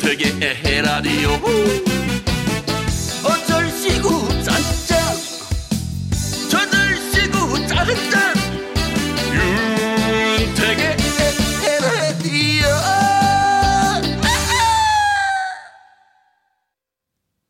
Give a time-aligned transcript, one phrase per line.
[0.00, 1.30] 윤택의 에헤라디오
[3.22, 4.98] 어쩔 시구 짠짠
[6.48, 8.34] 저들 시구 짠짠
[10.38, 10.96] 윤택의
[11.68, 12.66] 에헤라디오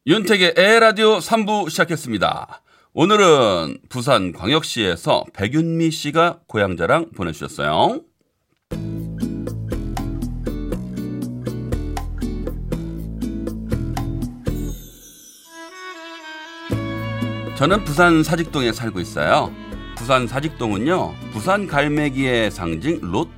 [0.09, 2.63] 윤택의 에라디오 3부 시작했습니다.
[2.93, 8.01] 오늘은 부산 광역시에서 백윤미 씨가 고향 자랑 보내주셨어요.
[17.61, 19.53] 저는 부산 사직동에 살고 있어요.
[19.95, 23.29] 부산 사직동은요, 부산 갈매기의 상징 롯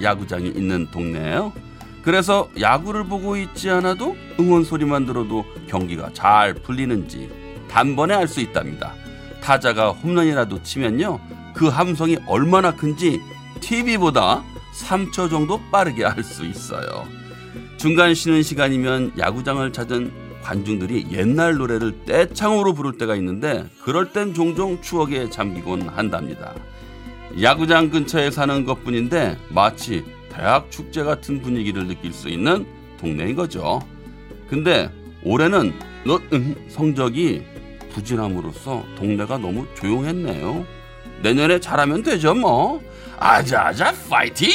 [0.00, 1.52] 야구장이 있는 동네예요.
[2.00, 7.28] 그래서 야구를 보고 있지 않아도 응원 소리만 들어도 경기가 잘 풀리는지
[7.68, 8.94] 단번에 알 수 있답니다.
[9.42, 11.20] 타자가 홈런이라도 치면요,
[11.52, 13.20] 그 함성이 얼마나 큰지
[13.60, 14.42] TV보다
[14.72, 17.06] 3초 정도 빠르게 알 수 있어요.
[17.76, 24.80] 중간 쉬는 시간이면 야구장을 찾은 관중들이 옛날 노래를 떼창으로 부를 때가 있는데 그럴 땐 종종
[24.82, 26.54] 추억에 잠기곤 한답니다.
[27.40, 32.66] 야구장 근처에 사는 것뿐인데 마치 대학 축제 같은 분위기를 느낄 수 있는
[33.00, 33.80] 동네인 거죠.
[34.48, 34.90] 근데
[35.22, 35.72] 올해는
[36.04, 37.42] 너 음, 성적이
[37.92, 40.66] 부진함으로써 동네가 너무 조용했네요.
[41.22, 42.82] 내년에 잘하면 되죠 뭐.
[43.18, 44.50] 아자아자 파이팅!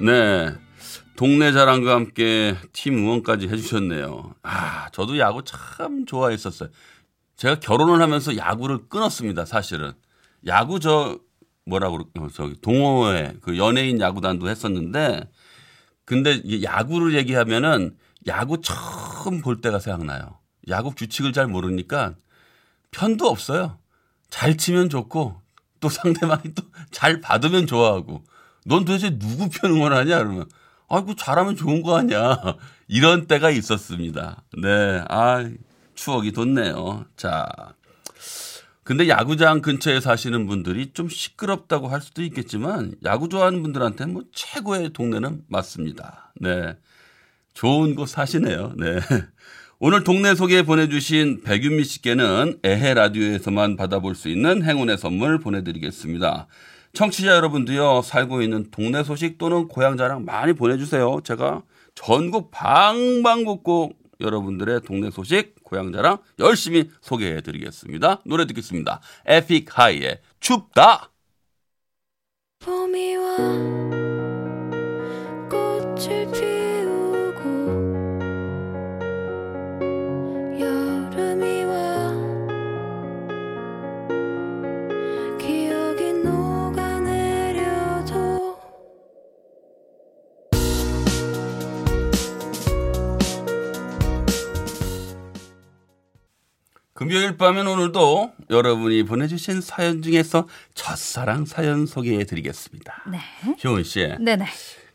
[0.00, 0.63] 네.
[1.16, 4.34] 동네 자랑과 함께 팀 응원까지 해주셨네요.
[4.42, 6.70] 아, 저도 야구 참 좋아했었어요.
[7.36, 9.92] 제가 결혼을 하면서 야구를 끊었습니다, 사실은.
[10.46, 11.18] 야구 저,
[11.66, 15.30] 뭐라고, 그러- 어, 저기, 동호회, 그 연예인 야구단도 했었는데,
[16.04, 20.38] 근데 야구를 얘기하면은 야구 처음 볼 때가 생각나요.
[20.68, 22.14] 야구 규칙을 잘 모르니까
[22.90, 23.78] 편도 없어요.
[24.30, 25.40] 잘 치면 좋고,
[25.80, 28.24] 또 상대방이 또 잘 받으면 좋아하고,
[28.66, 30.18] 넌 도대체 누구 편 응원하냐?
[30.18, 30.46] 그러면,
[30.88, 32.56] 아이고, 잘하면 좋은 거 아니야.
[32.88, 34.42] 이런 때가 있었습니다.
[34.58, 35.04] 네.
[35.08, 35.48] 아,
[35.94, 37.06] 추억이 돋네요.
[37.16, 37.46] 자.
[38.82, 44.92] 근데 야구장 근처에 사시는 분들이 좀 시끄럽다고 할 수도 있겠지만, 야구 좋아하는 분들한테는 뭐 최고의
[44.92, 46.32] 동네는 맞습니다.
[46.40, 46.76] 네.
[47.54, 48.74] 좋은 곳 사시네요.
[48.76, 48.98] 네.
[49.78, 56.46] 오늘 동네 소개 보내주신 백윤미 씨께는 에헤 라디오에서만 받아볼 수 있는 행운의 선물 보내드리겠습니다.
[56.94, 61.20] 청취자 여러분도요, 살고 있는 동네 소식 또는 고향 자랑 많이 보내주세요.
[61.24, 61.62] 제가
[61.94, 68.22] 전국 방방곡곡 여러분들의 동네 소식, 고향 자랑 열심히 소개해 드리겠습니다.
[68.24, 69.00] 노래 듣겠습니다.
[69.26, 71.10] 에픽 하이의 춥다!
[72.60, 73.36] 봄이 와
[75.50, 76.53] 꽃을 피
[97.04, 103.04] 금요일 밤엔 오늘도 여러분이 보내주신 사연 중에서 첫사랑 사연 소개해 드리겠습니다.
[103.12, 103.18] 네.
[103.62, 104.46] 효은 씨, 네네.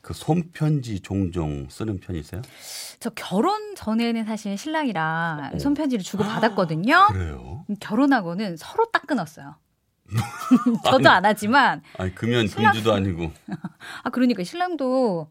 [0.02, 2.42] 그 손편지 종종 쓰는 편이세요?
[3.00, 5.60] 저 결혼 전에는 사실 신랑이랑 어.
[5.60, 7.10] 손편지를 주고 받았거든요.
[7.12, 7.66] 그래요?
[7.80, 9.58] 결혼하고는 서로 딱 끊었어요.
[10.86, 13.32] 저도 안 하지만 아니 금연 신랑- 금주도 아니고.
[14.04, 15.30] 아 그러니까 신랑도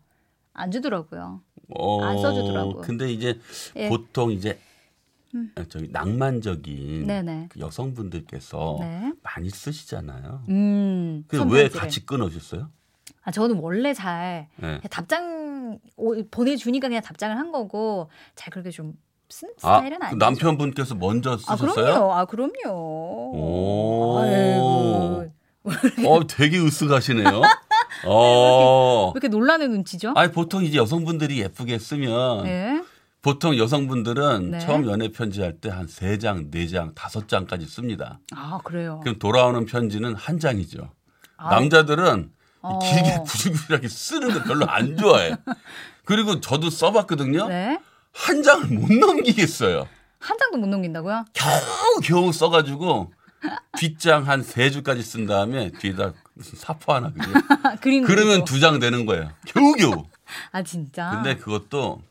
[0.52, 1.40] 안 주더라고요.
[1.74, 2.82] 어, 안 써주더라고요.
[2.82, 3.40] 근데 이제
[3.74, 3.88] 예.
[3.88, 4.60] 보통 이제
[5.34, 5.52] 음.
[5.68, 7.48] 저기 낭만적인 네네.
[7.50, 9.12] 그 여성분들께서 네.
[9.22, 10.44] 많이 쓰시잖아요.
[10.48, 11.24] 음.
[11.28, 11.68] 그 왜.
[11.68, 12.70] 같이 끊어주셨어요?
[13.22, 14.80] 아 저는 원래 잘 네.
[14.90, 20.16] 답장 오- 보내주니까 그냥 답장을 한 거고 잘 그렇게 좀쓴 아, 스타일은 그 아니죠.
[20.16, 21.74] 남편분께서 먼저 아 쓰셨어요?
[21.74, 22.12] 그럼요.
[22.14, 22.70] 아 그럼요.
[23.34, 24.18] 오.
[24.18, 25.32] 아이고.
[26.08, 27.42] 어, 되게 으쓱하시네요.
[28.06, 29.06] 어.
[29.08, 30.12] 왜 이렇게 놀라는 눈치죠?
[30.16, 32.82] 아니 보통 이제 여성분들이 예쁘게 쓰면 네.
[33.22, 34.58] 보통 여성분들은 네.
[34.60, 38.20] 처음 연애 편지 할 때한세 장, 네 장, 다섯 장까지 씁니다.
[38.34, 39.00] 아 그래요.
[39.02, 40.90] 그럼 돌아오는 편지는 한 장이죠.
[41.36, 42.30] 아, 남자들은
[42.62, 42.78] 어.
[42.78, 45.32] 길게 구질구질하게 쓰는 거 별로 안 좋아해.
[46.04, 47.48] 그리고 저도 써봤거든요.
[47.48, 47.78] 네.
[48.12, 49.86] 한 장을 못 넘기겠어요.
[50.20, 51.24] 한 장도 못 넘긴다고요?
[51.32, 53.12] 겨우 겨우 써가지고
[53.78, 57.12] 뒷장 한세 줄까지 쓴 다음에 뒤에다 무슨 사포 하나?
[57.80, 58.44] 그림 그러면.
[58.44, 59.30] 두 장 되는 거예요.
[59.46, 60.04] 겨우 겨우.
[60.52, 61.10] 아 진짜.
[61.10, 62.02] 근데 그것도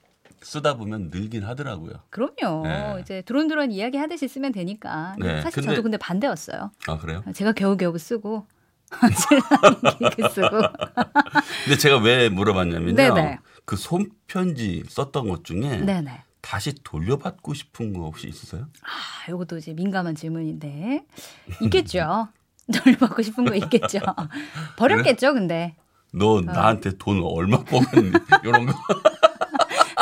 [0.48, 1.96] 쓰다 보면 늘긴 하더라고요.
[2.10, 2.66] 그럼요.
[2.66, 2.98] 네.
[3.02, 5.16] 이제 드론드론 이야기 하듯이 쓰면 되니까.
[5.20, 6.72] 네, 사실 근데- 저도 근데 반대였어요.
[6.88, 7.22] 아 그래요?
[7.34, 8.48] 제가 겨우겨우 쓰고.
[11.66, 12.96] 근데 제가 왜 물어봤냐면요.
[12.96, 13.40] 네네.
[13.66, 16.24] 그 손편지 썼던 것 중에 네네.
[16.40, 18.68] 다시 돌려받고 싶은 거 혹시 있으세요?
[18.84, 21.04] 아, 요것도 이제 민감한 질문인데
[21.64, 22.30] 있겠죠.
[22.74, 24.00] 돌려받고 싶은 거 있겠죠.
[24.78, 25.76] 버렸겠죠, 근데.
[26.14, 28.12] 너 나한테 돈 얼마 뽑았니?
[28.46, 28.74] 이런 거.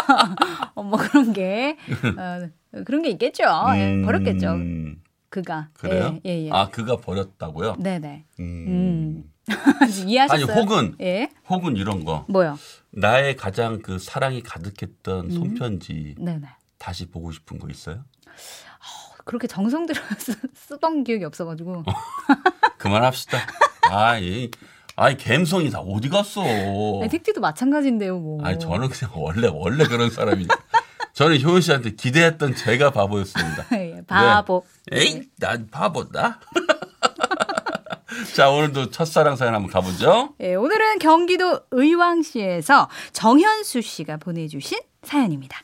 [0.76, 1.78] 어, 뭐 그런 게
[2.18, 2.48] 어,
[2.86, 3.44] 그런 게 있겠죠.
[3.76, 4.52] 예, 버렸겠죠.
[4.54, 5.70] 음, 그가.
[5.74, 6.20] 그래요?
[6.26, 6.52] 예, 예, 예.
[6.52, 7.76] 아 그가 버렸다고요?
[7.80, 8.26] 네네.
[8.40, 8.44] 음.
[8.68, 9.32] 음.
[9.82, 10.56] 아니 이해하셨어요?
[10.56, 11.30] 혹은 예.
[11.50, 12.58] 혹은 이런 거 뭐요?
[12.92, 14.44] 나의 가장 그 사랑이 음.
[14.44, 16.48] 가득했던 손편지 네네.
[16.78, 18.04] 다시 보고 싶은 거 있어요?
[19.26, 21.84] 그렇게 정성 들여서 쓰던 기억이 없어가지고.
[22.78, 23.40] 그만합시다.
[23.92, 24.52] 아 이,
[24.96, 26.42] 아이 감성이 다 어디 갔어?
[26.42, 28.44] 아니, 택티도 마찬가지인데요, 뭐.
[28.46, 30.56] 아니 저는 그냥 원래 원래 그런 사람이니까.
[31.14, 33.66] 저는 효은 씨한테 기대했던 제가 바보였습니다.
[33.80, 34.66] 예, 바보.
[34.92, 36.40] 에이, 난 바보다.
[38.36, 40.34] 자, 오늘도 첫사랑 사연 한번 가보죠.
[40.42, 45.58] 예, 오늘은 경기도 의왕시에서 정현수 씨가 보내주신 사연입니다.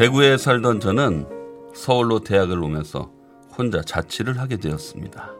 [0.00, 1.26] 대구에 살던 저는
[1.74, 3.12] 서울로 대학을 오면서
[3.58, 5.30] 혼자 자취를 하게 되었습니다.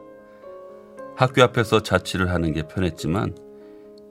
[1.16, 3.34] 학교 앞에서 자취를 하는 게 편했지만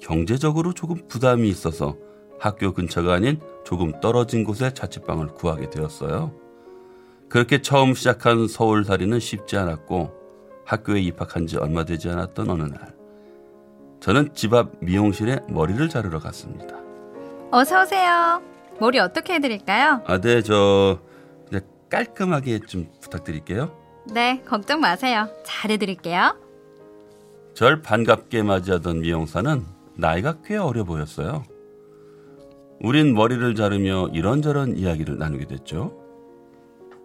[0.02, 1.98] 경제적으로 조금 부담이 있어서
[2.40, 6.34] 학교 근처가 아닌 조금 떨어진 곳에 자취방을 구하게 되었어요.
[7.30, 10.12] 그렇게 처음 시작한 서울살이는 쉽지 않았고
[10.66, 12.96] 학교에 입학한 지 얼마 되지 않았던 어느 날
[14.00, 16.76] 저는 집 앞 미용실에 머리를 자르러 갔습니다.
[17.52, 18.59] 어서 오세요.
[18.80, 20.02] 머리 어떻게 해드릴까요?
[20.06, 21.00] 아, 네, 저
[21.50, 23.76] 그냥 깔끔하게 좀 부탁드릴게요.
[24.14, 25.28] 네, 걱정 마세요.
[25.44, 26.38] 잘 해드릴게요.
[27.54, 29.66] 절 반갑게 맞이하던 미용사는
[29.96, 31.44] 나이가 꽤 어려 보였어요.
[32.82, 35.94] 우린 머리를 자르며 이런저런 이야기를 나누게 됐죠.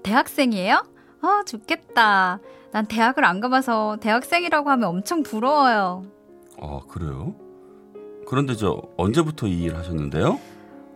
[0.05, 0.85] 대학생이에요?
[1.23, 2.39] 아, 좋겠다.
[2.71, 6.05] 난 대학을 안 가봐서 대학생이라고 하면 엄청 부러워요.
[6.61, 7.35] 아, 그래요?
[8.29, 10.39] 그런데 저 언제부터 이 일 하셨는데요?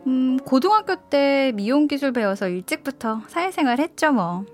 [0.06, 4.44] 음, 고등학교 때 미용 기술 배워서 일찍부터 사회생활 했죠, 뭐.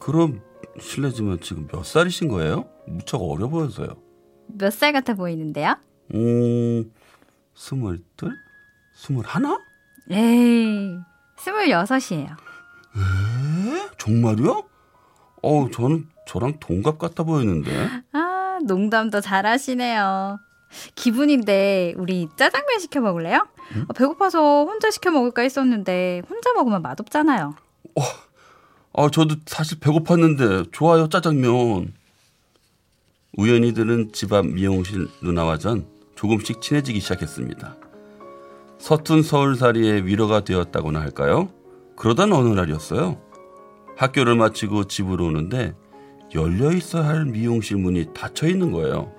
[0.00, 0.40] 그럼
[0.80, 2.68] 실례지만 지금 몇 살이신 거예요?
[2.86, 3.88] 무척 어려 보여서요.
[4.48, 5.76] 몇 살 같아 보이는데요?
[6.14, 6.92] 음,
[7.54, 8.36] 스물둘?
[8.94, 9.58] 스물하나?
[10.10, 10.96] 에이,
[11.38, 12.26] 스물여섯이에요.
[12.96, 13.88] 에?
[13.98, 14.64] 정말요?
[15.42, 17.70] 어우, 저는 저랑 동갑 같아 보이는데.
[18.12, 20.38] 아, 농담도 잘하시네요.
[20.94, 23.46] 기분인데 우리 짜장면 시켜 먹을래요?
[23.88, 27.54] 아, 배고파서 혼자 시켜 먹을까 했었는데 혼자 먹으면 맛없잖아요.
[28.96, 31.92] 아, 저도 사실 배고팠는데 좋아요 짜장면.
[33.36, 37.76] 우연히 들은 집 앞 미용실 누나와 전 조금씩 친해지기 시작했습니다.
[38.78, 41.48] 서툰 서울살이의 위로가 되었다고나 할까요?
[41.96, 43.20] 그러던 어느 날이었어요.
[43.96, 45.74] 학교를 마치고 집으로 오는데
[46.34, 49.13] 열려 있어야 할 미용실 문이 닫혀 있는 거예요.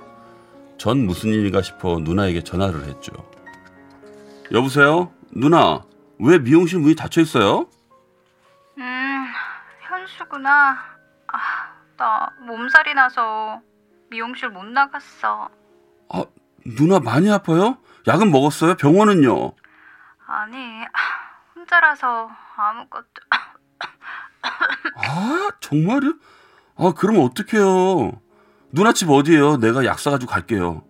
[0.78, 3.12] 전 무슨 일인가 싶어 누나에게 전화를 했죠.
[4.52, 5.12] 여보세요?
[5.32, 5.84] 누나,
[6.20, 7.68] 왜 미용실 문이 닫혀 있어요?
[8.78, 9.26] 음,
[9.82, 10.78] 현수구나.
[11.28, 11.40] 아,
[11.98, 13.62] 나 몸살이 나서
[14.10, 15.50] 미용실 못 나갔어.
[16.10, 16.24] 아,
[16.78, 17.78] 누나 많이 아파요?
[18.08, 18.76] 약은 먹었어요?
[18.76, 19.54] 병원은요?
[20.28, 20.58] 아니,
[21.56, 23.06] 혼자라서 아무것도.
[24.98, 26.14] 아, 정말요?
[26.78, 28.22] 아, 그럼 어떡해요?
[28.76, 29.58] 누나 집 어디예요?
[29.58, 30.84] 내가 약 사가지고 갈게요.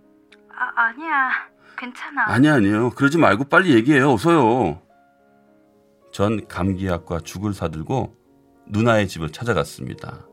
[0.49, 1.29] 아, 아니야.
[1.77, 2.23] 괜찮아.
[2.25, 2.89] 아니, 아니에요.
[2.89, 4.13] 그러지 말고 빨리 얘기해요.
[4.13, 4.81] 어서요.
[6.11, 8.15] 전 감기약과 죽을 사들고
[8.69, 10.25] 누나의 집을 찾아갔습니다.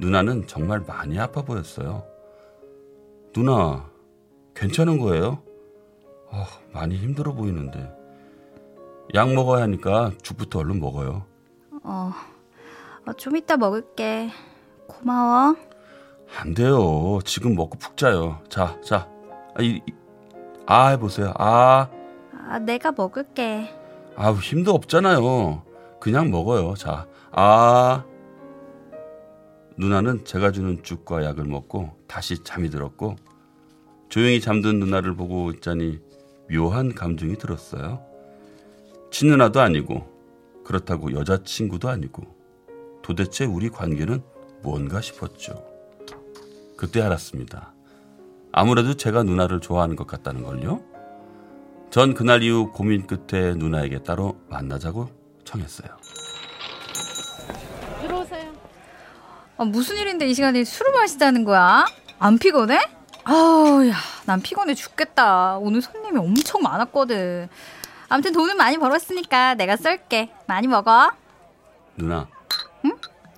[0.00, 2.04] 누나는 정말 많이 아파 보였어요.
[3.32, 3.88] 누나,
[4.56, 5.40] 괜찮은 거예요?
[6.32, 7.92] 아, 많이 힘들어 보이는데.
[9.14, 11.26] 약 먹어야 하니까 죽부터 얼른 먹어요.
[11.84, 12.12] 어,
[13.06, 14.30] 어, 좀 이따 먹을게.
[14.88, 15.54] 고마워.
[16.36, 17.18] 안 돼요.
[17.24, 18.40] 지금 먹고 푹 자요.
[18.48, 19.08] 자, 자.
[19.54, 19.92] 아, 이, 이-
[20.66, 21.32] 아 해보세요.
[21.36, 21.88] 아,
[22.48, 23.68] 아, 내가 먹을게.
[24.16, 25.62] 아우, 힘도 없잖아요.
[26.00, 26.74] 그냥 먹어요.
[26.74, 28.04] 자, 아.
[29.78, 33.16] 누나는 제가 주는 죽과 약을 먹고 다시 잠이 들었고,
[34.08, 35.98] 조용히 잠든 누나를 보고 있자니
[36.50, 38.02] 묘한 감정이 들었어요.
[39.10, 40.06] 친누나도 아니고,
[40.64, 42.22] 그렇다고 여자친구도 아니고,
[43.02, 44.22] 도대체 우리 관계는
[44.62, 45.64] 뭔가 싶었죠.
[46.82, 47.72] 그때 알았습니다.
[48.50, 50.82] 아무래도 제가 누나를 좋아하는 것 같다는 걸요.
[51.90, 55.08] 전 그날 이후 고민 끝에 누나에게 따로 만나자고
[55.44, 55.96] 청했어요.
[59.58, 61.84] 아, 무슨 일인데 이 시간에 술을 마시자는 거야?
[62.18, 62.80] 안 피곤해?
[63.22, 63.94] 아우, 야,
[64.26, 65.58] 난 피곤해 죽겠다.
[65.58, 67.48] 오늘 손님이 엄청 많았거든.
[68.08, 70.32] 아무튼 돈은 많이 벌었으니까 내가 쏠게.
[70.48, 71.12] 많이 먹어.
[71.94, 72.26] 누나,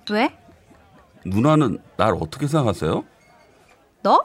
[0.09, 0.35] 왜?
[1.23, 3.03] 누나는 날 어떻게 생각하세요?
[4.05, 4.23] 너?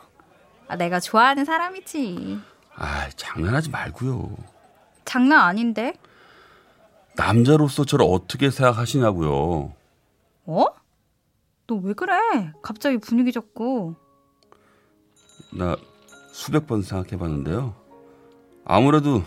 [0.68, 2.38] 아, 내가 좋아하는 사람이지.
[2.76, 4.36] 아, 장난하지 말고요.
[5.06, 5.94] 장난 아닌데?
[7.16, 9.72] 남자로서 저를 어떻게 생각하시냐고요.
[10.44, 10.64] 어?
[11.66, 12.52] 너 왜 그래?
[12.62, 13.94] 갑자기 분위기 잡고.
[15.56, 15.76] 나
[16.30, 17.74] 수백 번 생각해봤는데요.
[18.66, 19.22] 아무래도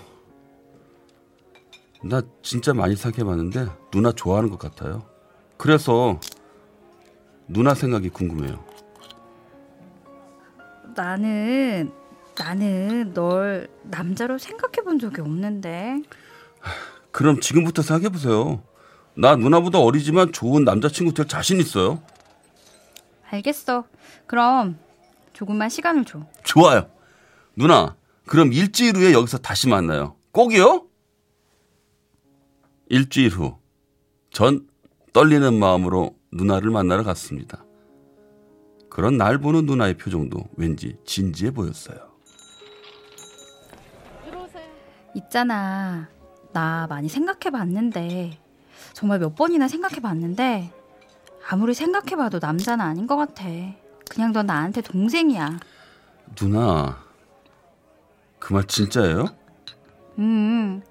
[2.04, 5.04] 나 진짜 많이 생각해봤는데 누나 좋아하는 것 같아요.
[5.58, 6.20] 그래서
[7.48, 8.64] 누나 생각이 궁금해요.
[10.96, 11.92] 나는
[12.38, 16.02] 나는 널 남자로 생각해 본 적이 없는데.
[17.12, 18.64] 그럼 지금부터 생각해 보세요.
[19.16, 22.02] 나 누나보다 어리지만 좋은 남자친구 될 자신 있어요.
[23.30, 23.86] 알겠어.
[24.26, 24.78] 그럼
[25.34, 26.26] 조금만 시간을 줘.
[26.44, 26.90] 좋아요.
[27.56, 27.96] 누나,
[28.26, 30.16] 그럼 일주일 후에 여기서 다시 만나요.
[30.32, 30.88] 꼭이요?
[32.90, 33.58] 일주일 후,
[34.32, 34.68] 전
[35.14, 37.64] 떨리는 마음으로 누나를 만나러 갔습니다.
[38.94, 41.98] 그런 날 보는 누나의 표정도 왠지 진지해 보였어요.
[45.16, 46.08] 있잖아.
[46.52, 48.38] 나 많이 생각해 봤는데
[48.94, 50.72] 정말 몇 번이나 생각해 봤는데
[51.50, 53.46] 아무리 생각해 봐도 남자는 아닌 것 같아.
[54.08, 55.60] 그냥 넌 나한테 동생이야.
[56.36, 57.00] 누나,
[58.38, 59.26] 그 말 진짜예요?
[60.20, 60.84] 음.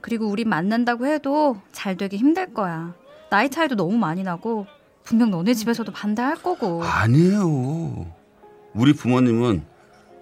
[0.00, 2.94] 그리고 우린 만난다고 해도 잘 되기 힘들 거야.
[3.30, 4.66] 나이 차이도 너무 많이 나고
[5.06, 6.82] 분명 너네 집에서도 반대할 거고.
[6.82, 8.12] 아니에요.
[8.74, 9.64] 우리 부모님은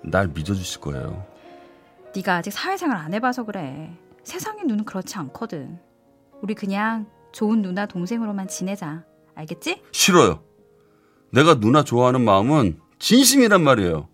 [0.02, 1.26] 날 믿어주실 거예요.
[2.14, 3.96] 네가 아직 사회생활 안 해봐서 그래.
[4.22, 5.78] 세상의 눈은 그렇지 않거든.
[6.42, 9.04] 우리 그냥 좋은 누나 동생으로만 지내자.
[9.34, 9.82] 알겠지?
[9.90, 10.42] 싫어요.
[11.30, 14.08] 내가 누나 좋아하는 마음은 진심이란 말이에요.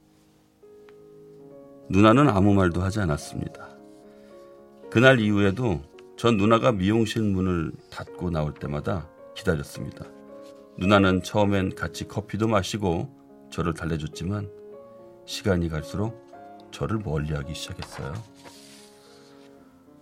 [1.91, 3.69] 누나는 아무 말도 하지 않았습니다.
[4.89, 5.83] 그날 이후에도
[6.17, 10.07] 전 누나가 미용실 문을 닫고 나올 때마다 기다렸습니다.
[10.81, 13.15] 누나는 처음엔 같이 커피도 마시고
[13.51, 14.51] 저를 달래줬지만
[15.27, 16.27] 시간이 갈수록
[16.71, 18.15] 저를 멀리하기 시작했어요.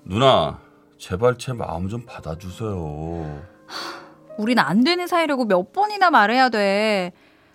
[0.05, 0.61] 누나,
[0.97, 3.45] 제발 제 마음 좀 받아주세요.
[4.39, 7.13] 우린 안 되는 사이라고 몇 번이나 말해야 돼.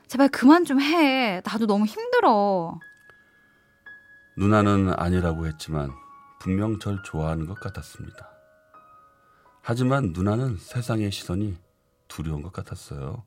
[0.07, 1.41] 제발 그만 좀 해.
[1.45, 2.77] 나도 너무 힘들어.
[4.37, 5.91] 누나는 아니라고 했지만
[6.41, 8.29] 분명 절 좋아하는 것 같았습니다.
[9.61, 11.62] 하지만 누나는 세상의 시선이
[12.13, 13.23] 두려운 것 같았어요.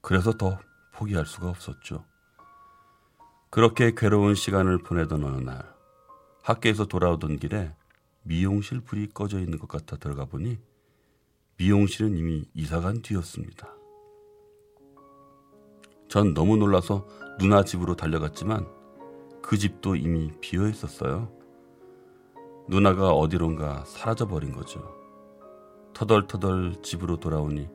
[0.00, 0.58] 그래서 더
[0.94, 2.04] 포기할 수가 없었죠.
[3.50, 5.62] 그렇게 괴로운 시간을 보내던 어느 날
[6.42, 7.72] 학교에서 돌아오던 길에
[8.22, 10.58] 미용실 불이 꺼져 있는 것 같아 들어가 보니
[11.56, 13.68] 미용실은 이미 이사간 뒤였습니다.
[16.08, 17.06] 전 너무 놀라서
[17.38, 18.66] 누나 집으로 달려갔지만
[19.40, 21.32] 그 집도 이미 비어 있었어요.
[22.68, 24.97] 누나가 어디론가 사라져 버린 거죠.
[25.98, 27.68] 터덜터덜 집으로 돌아오니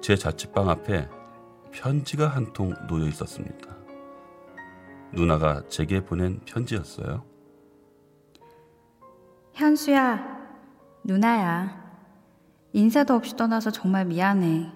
[0.00, 1.08] 제 자취방 앞에
[1.72, 3.74] 편지가 한 통 놓여 있었습니다.
[5.12, 7.24] 누나가 제게 보낸 편지였어요.
[9.54, 10.24] 현수야,
[11.02, 11.82] 누나야.
[12.74, 14.70] 인사도 없이 떠나서 정말 미안해.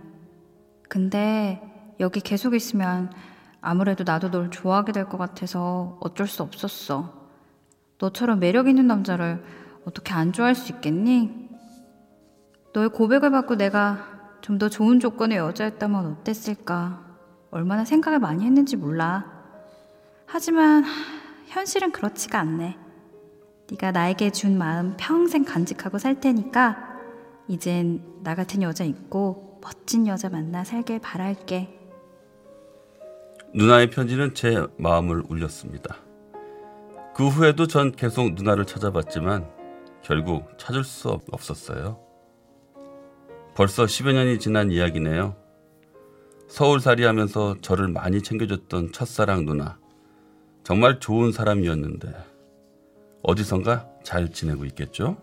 [0.89, 1.63] 근데
[2.01, 3.13] 여기 계속 있으면
[3.61, 7.15] 아무래도 나도 널 좋아하게 될 것 같아서 어쩔 수 없었어.
[8.01, 9.45] 너처럼 매력 있는 남자를
[9.85, 11.48] 어떻게 안 좋아할 수 있겠니?
[12.79, 14.07] 너의 고백을 받고 내가
[14.41, 17.05] 좀 더 좋은 조건의 여자였다면 어땠을까?
[17.51, 19.25] 얼마나 생각을 많이 했는지 몰라.
[20.27, 20.91] 하지만 하,
[21.49, 22.79] 현실은 그렇지가 않네.
[23.71, 26.79] 네가 나에게 준 마음 평생 간직하고 살 테니까
[27.49, 31.75] 이젠 나 같은 여자 있고 멋진 여자 만나 살길 바랄게.
[33.55, 35.97] 누나의 편지는 제 마음을 울렸습니다.
[37.15, 39.49] 그 후에도 전 계속 누나를 찾아봤지만
[40.03, 42.08] 결국 찾을 수 없- 없었어요.
[43.59, 45.35] 벌써 10여 년이 지난 이야기네요.
[46.47, 49.81] 서울살이 하면서 저를 많이 챙겨줬던 첫사랑 누나.
[50.63, 52.15] 정말 좋은 사람이었는데
[53.25, 55.17] 어디선가 잘 지내고 있겠죠?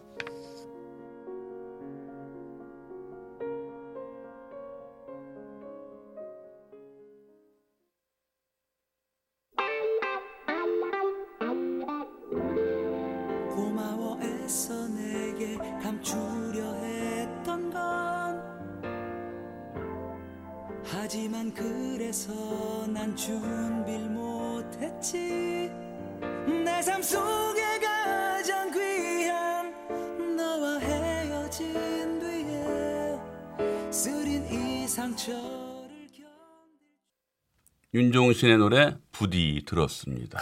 [21.05, 22.33] 하지만 그래서
[22.87, 25.69] 난 준비를 못했지
[26.65, 33.19] 내 삶 속에 가장 귀한 너와 헤어진 뒤에
[33.91, 36.25] 쓰린 이 상처를 견
[37.93, 40.39] 윤종신의 노래 부디 들었습니다.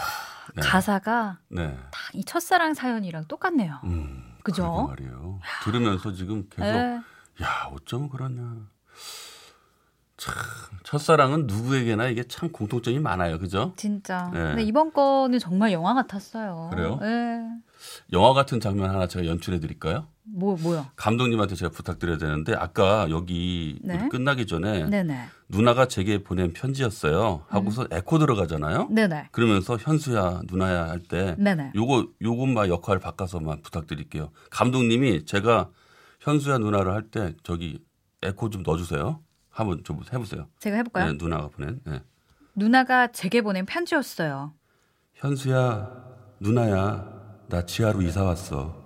[0.56, 0.62] 네.
[0.62, 1.78] 가사가 네.
[1.90, 3.80] 딱이 첫사랑 사연이랑 똑같네요.
[3.84, 4.86] 음, 그죠?
[4.88, 5.40] 말이에요.
[5.62, 7.00] 들으면서 지금 계속 네.
[7.42, 8.66] 야 어쩜 그러냐.
[10.84, 13.38] 첫사랑은 누구에게나 이게 참 공통점이 많아요.
[13.38, 13.72] 그죠?
[13.76, 14.30] 진짜.
[14.32, 14.40] 네.
[14.40, 16.70] 근데 이번 거는 정말 영화 같았어요.
[16.72, 16.98] 그래요?
[17.00, 17.42] 네.
[18.12, 20.06] 영화 같은 장면 하나 제가 연출해 드릴까요?
[20.22, 20.86] 뭐 뭐요?
[20.96, 24.08] 감독님한테 제가 부탁드려야 되는데 아까 여기 네.
[24.08, 25.24] 끝나기 전에 네네.
[25.48, 27.44] 누나가 제게 보낸 편지였어요.
[27.48, 28.88] 하고서 에코 들어가잖아요.
[28.90, 29.28] 네네.
[29.32, 31.36] 그러면서 현수야 누나야 할 때.
[31.74, 34.30] 요거 요것만 역할 바꿔서만 부탁드릴게요.
[34.50, 35.70] 감독님이 제가
[36.20, 37.82] 현수야 누나를 할 때 저기
[38.22, 39.20] 에코 좀 넣어주세요.
[39.54, 40.48] 한번 좀 해보세요.
[40.58, 41.12] 제가 해볼까요?
[41.12, 41.80] 네, 누나가 보낸.
[41.84, 42.02] 네.
[42.56, 44.52] 누나가 제게 보낸 편지였어요.
[45.14, 45.90] 현수야
[46.40, 47.04] 누나야
[47.48, 48.82] 나 지하로 이사 왔어.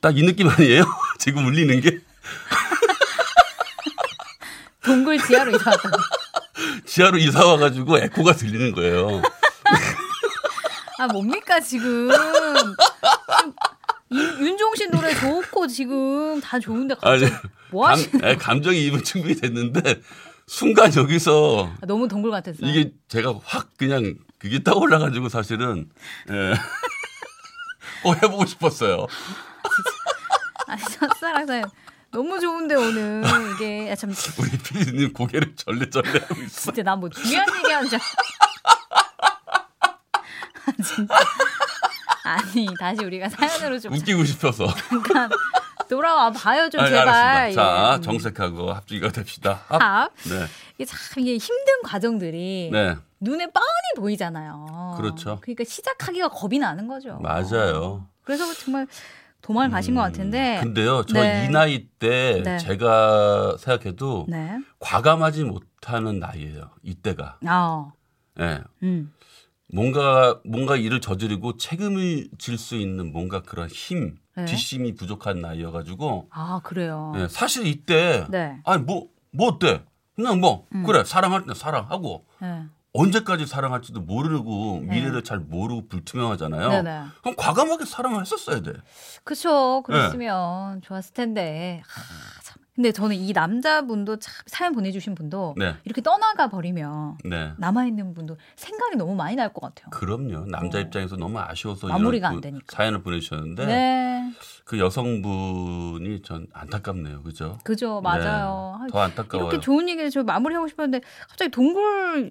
[0.00, 0.84] 딱 이 느낌 아니에요?
[1.18, 2.00] 지금 울리는 게
[4.84, 5.90] 동굴 지하로 이사 왔다.
[6.86, 9.22] 지하로 이사 와가지고 에코가 들리는 거예요.
[10.98, 12.10] 아 뭡니까 지금?
[12.10, 12.74] 지금
[14.10, 17.98] 이- 윤종신 노래 좋고 지금 다 좋은데 아니 갑자기 뭐 감?
[18.22, 20.00] 에, 감정이 입은 충분히 됐는데
[20.46, 22.68] 순간 여기서 아, 너무 동굴 같았어요.
[22.68, 25.88] 이게 제가 확 그냥 그게 딱 올라가지고 사실은
[26.30, 26.52] 예.
[28.04, 29.06] 어 해보고 싶었어요.
[30.66, 31.70] 아니 첫사랑 사연
[32.10, 33.22] 너무 좋은데 오늘
[33.54, 36.72] 이게 아, 참 우리 피디님 고개를 절레절레 하고 있어.
[36.72, 37.98] 진짜 난 뭐 중요한 얘기하는 줄.
[37.98, 38.04] 알-
[40.64, 41.14] 아, 진짜.
[42.24, 44.72] 아니 다시 우리가 사연으로 좀 웃기고 싶어서.
[44.88, 45.28] 잠깐
[45.92, 47.08] 돌아와 봐요 좀 아니, 제발.
[47.08, 47.62] 알았습니다.
[47.62, 48.00] 자, 예.
[48.00, 49.60] 정색하고 합주기가 됩시다.
[49.68, 49.82] 합.
[49.82, 50.12] 합.
[50.24, 50.46] 네.
[50.78, 52.96] 이게 참 이게 힘든 과정들이 네.
[53.20, 54.94] 눈에 뻔히 보이잖아요.
[54.96, 55.38] 그렇죠.
[55.42, 57.18] 그러니까 시작하기가 겁이 나는 거죠.
[57.20, 58.06] 맞아요.
[58.24, 58.86] 그래서 정말
[59.42, 60.60] 도망을 가신 것 같은데.
[60.62, 61.48] 근데요, 저이 네.
[61.50, 62.56] 나이 때 네.
[62.56, 64.58] 제가 생각해도 네.
[64.78, 66.70] 과감하지 못하는 나이예요.
[66.82, 67.36] 이때가.
[67.44, 67.92] 아,
[68.40, 68.62] 예.
[68.82, 69.12] 음.
[69.72, 74.44] 뭔가 뭔가 일을 저지르고 책임을 질 수 있는 뭔가 그런 힘, 네.
[74.44, 77.12] 뒷심이 부족한 나이여가지고 아 그래요.
[77.16, 78.60] 예, 사실 이때 네.
[78.64, 79.82] 아니 뭐뭐 어때?
[80.14, 82.64] 그냥 뭐 그래 사랑할 때 사랑하고 네.
[82.92, 86.68] 언제까지 사랑할지도 모르고 미래를 잘 모르고 불투명하잖아요.
[86.68, 87.02] 네네.
[87.22, 88.74] 그럼 과감하게 사랑을 했었어야 돼.
[89.24, 89.82] 그쵸.
[89.86, 91.82] 그랬으면 좋았을 텐데.
[91.86, 92.41] 아, 참.
[92.74, 95.74] 근데 저는 이 남자분도 참 사연 보내주신 분도 네.
[95.84, 97.52] 이렇게 떠나가 버리면 네.
[97.58, 99.90] 남아 있는 분도 생각이 너무 많이 날 것 같아요.
[99.90, 100.46] 그럼요.
[100.46, 100.80] 남자 어.
[100.80, 102.64] 입장에서 너무 아쉬워서 마무리가 안그 되니까.
[102.70, 104.32] 사연을 보내주셨는데 네.
[104.64, 107.22] 그 여성분이 전 안타깝네요.
[107.22, 107.58] 그죠?
[107.64, 108.00] 그죠.
[108.00, 108.78] 맞아요.
[108.82, 109.48] 네, 더 안타까워요.
[109.48, 112.30] 이렇게 좋은 얘기를 저 마무리하고 싶었는데 갑자기 동굴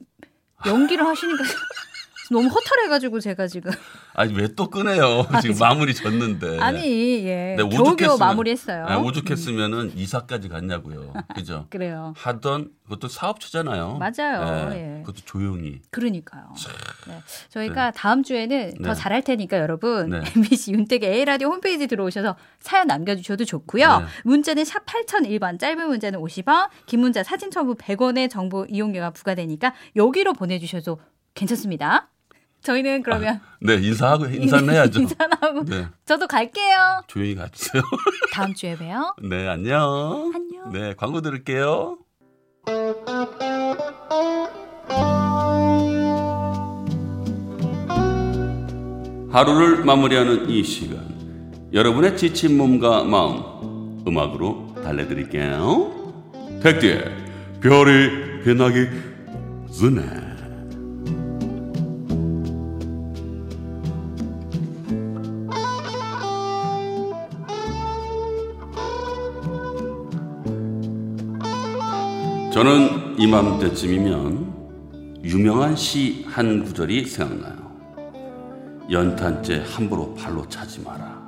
[0.66, 1.44] 연기를 하시니까
[2.32, 3.72] 너무 허탈해가지고 제가 지금
[4.13, 5.26] 아니 왜 또 끄네요?
[5.41, 6.60] 지금 마무리 졌는데.
[6.60, 8.86] 아니 예 네, 겨우겨우 오죽했으면- 마무리했어요.
[8.88, 11.13] 네, 오죽했으면은 이사까지 갔냐고요.
[11.36, 11.67] 그죠?
[11.70, 12.13] 그래요.
[12.17, 13.98] 하던 그것도 사업체잖아요.
[14.00, 14.70] 맞아요.
[14.70, 15.04] 네, 예.
[15.04, 15.80] 그것도 조용히.
[15.91, 16.54] 그러니까요.
[17.08, 17.22] 네.
[17.50, 19.00] 저희가 다음 주에는 더 네.
[19.00, 20.22] 잘할 테니까 여러분 네.
[20.36, 24.00] MBC 윤택의 A라디오 홈페이지 들어오셔서 사연 남겨주셔도 좋고요.
[24.00, 24.06] 네.
[24.26, 30.34] 문자는 샵 8001번 짧은 문자는 50원 긴 문자 사진 첨부 100원의 정보 이용료가 부과되니까 여기로
[30.34, 31.00] 보내주셔도
[31.34, 32.10] 괜찮습니다.
[32.62, 35.02] 저희는 그러면 네, 인사하고 인사는 해야죠.
[35.02, 37.02] 인사하고 네, 저도 갈게요.
[37.08, 37.82] 조용히 가주세요.
[38.34, 39.15] 다음 주에 봬요.
[39.24, 40.32] 네, 안녕.
[40.34, 40.71] 안녕.
[40.71, 41.97] 네, 광고 들을게요.
[49.32, 51.00] 하루를 마무리하는 이 시간,
[51.74, 56.21] 여러분의 지친 몸과 마음 음악으로 달래드릴게요.
[56.62, 57.06] 백디의
[57.62, 58.88] 별이 빛나기
[59.80, 60.31] 전에.
[72.62, 77.56] 저는 이맘때쯤이면 유명한 시 한 구절이 생각나요.
[78.91, 81.28] 연탄재 함부로 발로 차지 마라.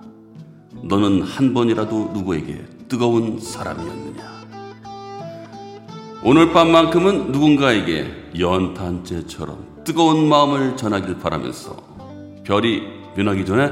[0.83, 4.43] 너는 한 번이라도 누구에게 뜨거운 사람이었느냐.
[6.23, 11.75] 오늘 밤만큼은 누군가에게 연탄재처럼 뜨거운 마음을 전하길 바라면서
[12.43, 12.83] 별이
[13.15, 13.71] 변하기 전에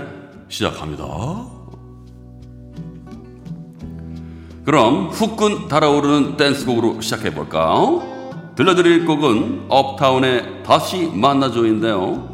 [0.49, 1.05] 시작합니다.
[4.63, 8.53] 그럼 후끈 달아오르는 댄스곡으로 시작해볼까?
[8.55, 12.29] 들려드릴 곡은 업타운의 다시 만나줘인데요.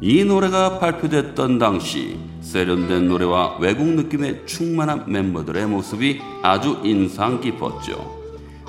[0.00, 8.22] 이 노래가 발표됐던 당시 세련된 노래와 외국 느낌의 충만한 멤버들의 모습이 아주 인상 깊었죠.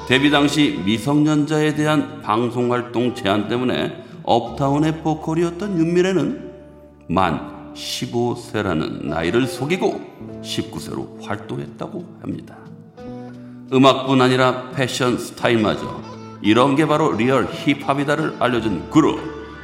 [0.07, 6.51] 데뷔 당시 미성년자에 대한 방송 활동 제한 때문에 업타운의 보컬이었던 윤미래는
[7.09, 12.62] 만 15세라는 나이를 속이고 19세로 활동했다고 합니다.
[13.73, 16.01] 음악뿐 아니라 패션 스타일마저
[16.41, 19.19] 이런 게 바로 리얼 힙합이다를 알려준 그룹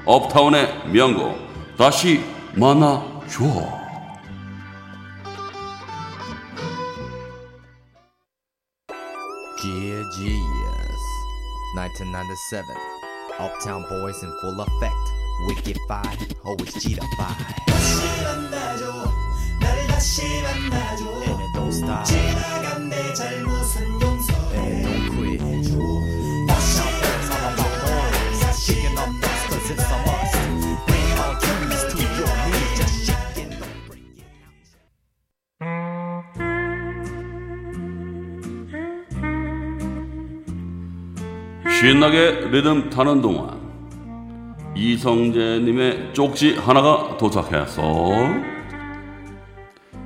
[0.05, 1.37] 업타운의 명곡
[1.77, 2.23] 다시
[2.55, 3.79] 만나줘
[9.61, 11.01] Gear Genius.
[11.75, 12.63] 1997.
[13.39, 15.05] Uptown boys in full effect.
[15.47, 18.48] Wicked five, always cheetah five.
[41.99, 43.59] 신나게 리듬 타는 동안
[44.73, 47.83] 이성재님의 쪽지 하나가 도착해서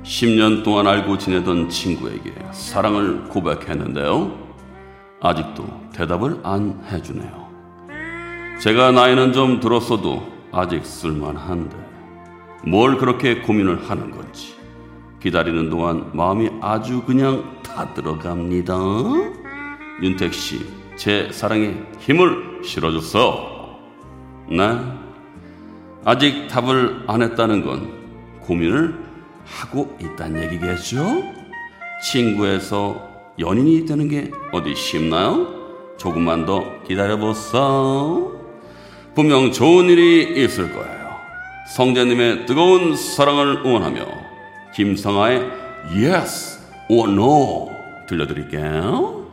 [0.02, 4.32] 10년 동안 알고 지내던 친구에게 사랑을 고백했는데요.
[5.20, 7.48] 아직도 대답을 안 해주네요.
[8.60, 11.76] 제가 나이는 좀 들었어도 아직 쓸만한데
[12.66, 14.56] 뭘 그렇게 고민을 하는 건지
[15.22, 18.74] 기다리는 동안 마음이 아주 그냥 타들어갑니다.
[20.02, 23.78] 윤택 씨, 제 사랑에 힘을 실어줬어.
[24.50, 24.78] 네.
[26.04, 28.94] 아직 답을 안 했다는 건 고민을
[29.44, 31.22] 하고 있다는 얘기겠죠?
[32.02, 35.48] 친구에서 연인이 되는 게 어디 쉽나요?
[35.96, 38.40] 조금만 더 기다려보소.
[39.14, 41.04] 분명 좋은 일이 있을 거예요.
[41.74, 44.06] 성재님의 뜨거운 사랑을 응원하며
[44.74, 45.50] 김성아의
[45.96, 47.70] Yes or No
[48.08, 49.23] 들려드릴게요.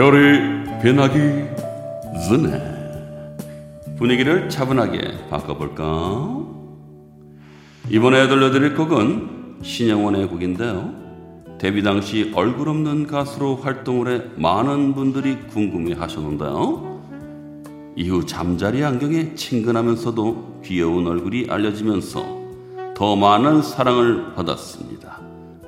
[0.00, 1.18] 별이 변하기
[2.26, 2.58] 전에
[3.98, 6.38] 분위기를 차분하게 바꿔볼까?
[7.90, 10.94] 이번에 들려드릴 곡은 신영원의 곡인데요.
[11.58, 17.92] 데뷔 당시 얼굴 없는 가수로 활동을 해 많은 분들이 궁금해 하셨는데요.
[17.94, 22.24] 이후 잠자리 안경에 친근하면서도 귀여운 얼굴이 알려지면서
[22.96, 25.20] 더 많은 사랑을 받았습니다.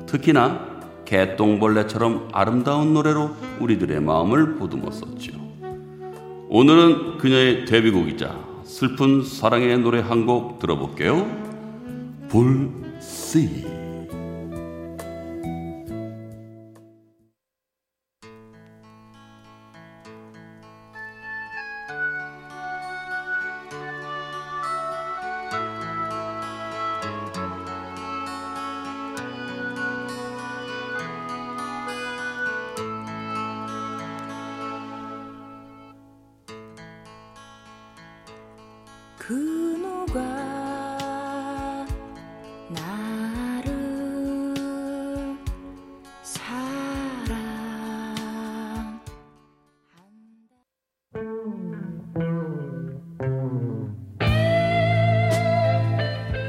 [0.07, 0.72] 특히나
[1.13, 5.33] 개똥벌레처럼 아름다운 노래로 우리들의 마음을 보듬었었죠.
[6.49, 11.27] 오늘은 그녀의 데뷔곡이자 슬픈 사랑의 노래 한 곡 들어볼게요.
[12.31, 13.72] 불씨.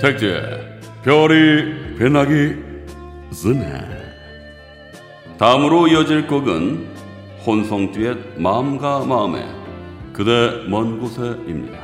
[0.04, 2.56] 택지의 별이 변하기
[3.42, 3.88] 전에
[5.38, 6.88] 다음으로 이어질 곡은
[7.46, 9.46] 혼성 듀엣 마음과 마음의
[10.12, 11.80] 그대 먼 곳에입니다.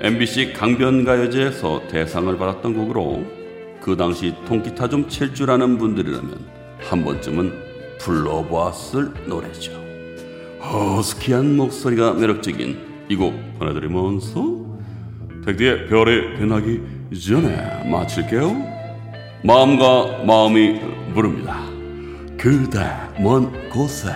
[0.00, 3.22] MBC 강변가요제에서 대상을 받았던 곡으로
[3.82, 6.38] 그 당시 통기타 좀 칠 줄 아는 분들이라면
[6.88, 9.72] 한 번쯤은 불러보았을 노래죠.
[10.62, 14.64] 허스키한 목소리가 매력적인 이 곡 보내드리면서
[15.44, 18.54] 택디의 별이 변하기 전에 마칠게요.
[19.42, 20.80] 마음과 마음이
[21.12, 21.60] 부릅니다.
[22.38, 22.80] 그대
[23.18, 24.08] 먼 곳에.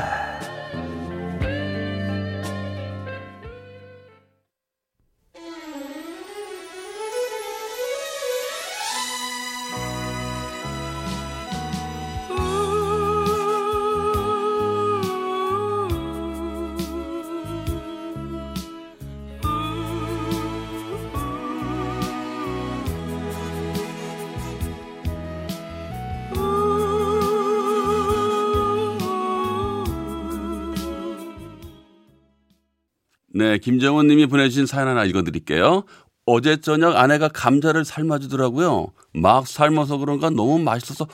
[33.39, 35.85] 네, 김정원 님이 보내주신 사연 하나 읽어드릴게요.
[36.27, 38.89] 어제 저녁 아내가 감자를 삶아주더라고요.
[39.15, 41.07] 막 삶아서 그런가 너무 맛있어서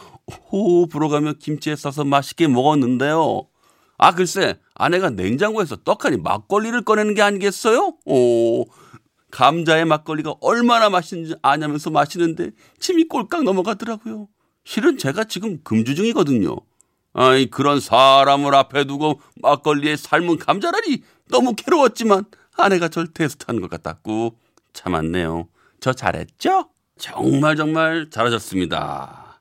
[0.51, 3.47] 호 불어가며 김치에 싸서 맛있게 먹었는데요.
[3.99, 7.99] 아, 글쎄, 아내가 냉장고에서 떡하니 막걸리를 꺼내는 게 아니겠어요?
[8.07, 8.65] 오,
[9.31, 14.29] 감자의 막걸리가 얼마나 맛있는지 아냐면서 마시는데 침이 꼴깍 넘어가더라고요.
[14.65, 16.57] 실은 제가 지금 금주 중이거든요.
[17.13, 22.25] 아이 그런 사람을 앞에 두고 막걸리에 삶은 감자라니 너무 괴로웠지만
[22.57, 24.37] 아내가 절 테스트한 것 같았고
[24.73, 25.49] 참았네요.
[25.81, 26.69] 저 잘했죠?
[26.99, 29.41] 정말 정말 잘하셨습니다.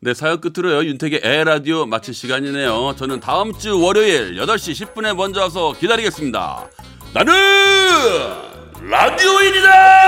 [0.00, 0.84] 네, 사연 끝으로요.
[0.84, 2.94] 윤택의 에라디오 마칠 시간이네요.
[2.96, 6.68] 저는 다음 주 월요일 8시 10분에 먼저 와서 기다리겠습니다.
[7.14, 7.32] 나는
[8.82, 10.06] 라디오인이다!